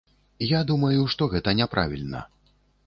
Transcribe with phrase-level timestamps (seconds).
[0.51, 2.25] Я думаю, што гэта няправільна.